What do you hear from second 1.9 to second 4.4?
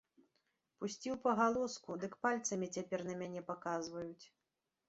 дык пальцамі цяпер на мяне паказваюць.